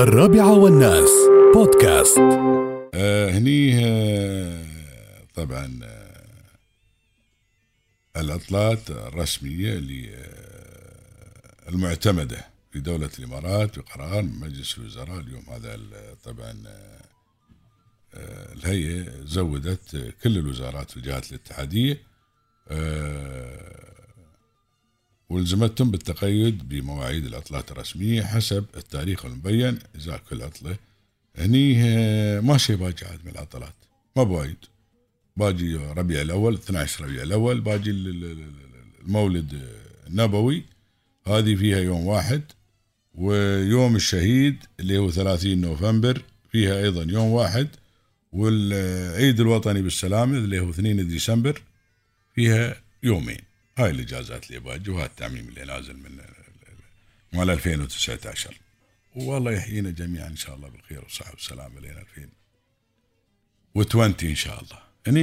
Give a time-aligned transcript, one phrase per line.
[0.00, 1.10] الرابعة والناس.
[1.54, 2.18] بودكاست.
[2.94, 4.64] آه هني آه
[5.34, 6.20] طبعا آه
[8.16, 15.20] العطلات الرسمية اللي آه المعتمدة في دولة الإمارات بقرار مجلس الوزراء.
[15.20, 17.00] اليوم هذا ال- طبعا آه
[18.14, 22.02] آه الهيئة زودت كل الوزارات والجهات الاتحادية
[22.68, 23.39] آه
[25.30, 29.78] والزمتهم بالتقيد بمواعيد العطلات الرسمية حسب التاريخ المبين.
[29.96, 30.76] إزاء كل عطلة
[31.38, 33.74] هني آه، ما شيء باقي عاد من العطلات
[34.16, 34.56] ما بوايد.
[35.36, 38.44] باجي ربيع الأول 12 ربيع الأول باجي ال- ال- ال-
[39.04, 39.62] المولد
[40.06, 40.64] النبوي.
[41.26, 42.42] هذه فيها يوم واحد
[43.14, 46.22] ويوم الشهيد اللي هو 30 نوفمبر
[46.52, 47.68] فيها أيضا يوم واحد.
[48.32, 51.62] والعيد الوطني بالسلامة اللي هو 2 ديسمبر
[52.34, 53.49] فيها يومين.
[53.80, 56.20] هاي الإجازات اللي باجي وهذا التعميم اللي نازل من
[57.32, 58.54] مال 2019
[59.16, 61.98] والله يحيينا جميعا إن شاء الله بالخير والصحه والسلامه لين
[63.76, 64.78] 2020 إن شاء الله.
[65.06, 65.20] هني